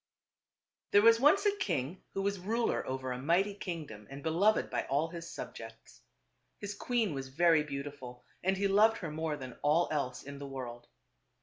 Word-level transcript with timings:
There 0.89 1.03
was 1.03 1.19
once 1.19 1.45
a 1.45 1.55
king 1.55 2.01
who 2.15 2.23
was 2.23 2.39
ruler 2.39 2.83
over 2.87 3.11
a 3.11 3.21
mighty 3.21 3.53
kingdom 3.53 4.07
and 4.09 4.23
beloved 4.23 4.71
by 4.71 4.85
all 4.85 5.09
his 5.09 5.31
subjects. 5.31 6.01
His 6.57 6.73
queen 6.73 7.13
was 7.13 7.27
very 7.27 7.61
beautiful 7.61 8.25
and 8.43 8.57
he 8.57 8.67
loved 8.67 8.97
her 8.97 9.11
more 9.11 9.37
than 9.37 9.59
all 9.61 9.87
else 9.91 10.23
in 10.23 10.39
the 10.39 10.47
world. 10.47 10.87